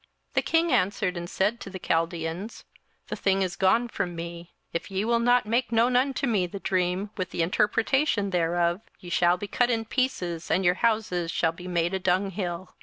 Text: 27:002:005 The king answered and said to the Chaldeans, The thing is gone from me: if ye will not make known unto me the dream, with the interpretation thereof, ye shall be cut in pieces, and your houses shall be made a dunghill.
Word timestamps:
27:002:005 0.29 0.33
The 0.33 0.41
king 0.41 0.71
answered 0.71 1.15
and 1.15 1.29
said 1.29 1.59
to 1.59 1.69
the 1.69 1.77
Chaldeans, 1.77 2.63
The 3.09 3.15
thing 3.15 3.43
is 3.43 3.55
gone 3.55 3.87
from 3.87 4.15
me: 4.15 4.55
if 4.73 4.89
ye 4.89 5.05
will 5.05 5.19
not 5.19 5.45
make 5.45 5.71
known 5.71 5.95
unto 5.95 6.25
me 6.25 6.47
the 6.47 6.59
dream, 6.59 7.11
with 7.17 7.29
the 7.29 7.43
interpretation 7.43 8.31
thereof, 8.31 8.81
ye 8.99 9.11
shall 9.11 9.37
be 9.37 9.45
cut 9.47 9.69
in 9.69 9.85
pieces, 9.85 10.49
and 10.49 10.65
your 10.65 10.73
houses 10.81 11.29
shall 11.29 11.51
be 11.51 11.67
made 11.67 11.93
a 11.93 11.99
dunghill. 11.99 12.73